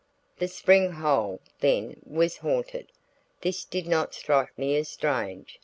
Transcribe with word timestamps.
The 0.39 0.47
spring 0.47 0.93
hole, 0.93 1.41
then, 1.59 1.97
was 2.03 2.37
haunted. 2.37 2.91
This 3.41 3.63
did 3.63 3.85
not 3.85 4.15
strike 4.15 4.57
me 4.57 4.75
as 4.77 4.89
strange. 4.89 5.59